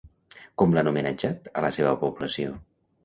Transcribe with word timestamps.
Com 0.61 0.73
l'han 0.77 0.89
homenatjat 0.93 1.51
a 1.61 1.65
la 1.69 1.73
seva 1.79 1.93
població? 2.05 2.57